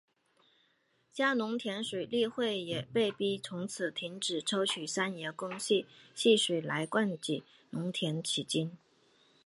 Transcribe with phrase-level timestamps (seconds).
[1.11, 5.85] 嘉南农田水利会也被迫从此停止抽取三爷宫溪
[6.15, 8.75] 溪水来灌溉农田迄今。